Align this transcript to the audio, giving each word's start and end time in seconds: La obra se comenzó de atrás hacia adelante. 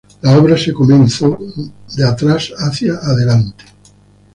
La 0.23 0.35
obra 0.35 0.57
se 0.57 0.73
comenzó 0.73 1.37
de 1.95 2.03
atrás 2.03 2.51
hacia 2.57 2.93
adelante. 2.93 3.65